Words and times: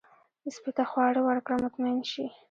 سپي 0.55 0.71
ته 0.77 0.83
خواړه 0.89 1.21
ورکړه، 1.23 1.55
مطمئن 1.63 1.99
شي. 2.11 2.25